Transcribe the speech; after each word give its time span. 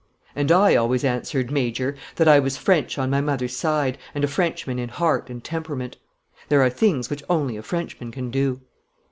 "And 0.35 0.51
I 0.51 0.75
always 0.75 1.03
answered, 1.03 1.51
Major, 1.51 1.95
that 2.15 2.27
I 2.27 2.39
was 2.39 2.57
French 2.57 2.97
on 2.97 3.11
my 3.11 3.21
mother's 3.21 3.55
side 3.55 3.99
and 4.15 4.23
a 4.23 4.27
Frenchman 4.27 4.79
in 4.79 4.89
heart 4.89 5.29
and 5.29 5.43
temperament. 5.43 5.97
There 6.49 6.63
are 6.63 6.71
things 6.71 7.11
which 7.11 7.21
only 7.29 7.55
a 7.55 7.61
Frenchman 7.61 8.11
can 8.11 8.31
do." 8.31 8.61